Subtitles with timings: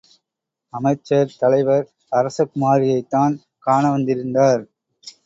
[0.73, 1.85] அமைச்சர் தலைவர்
[2.11, 3.35] அரசகுமாரியைத்தான்
[3.59, 4.63] காண வந்திருந்தார்.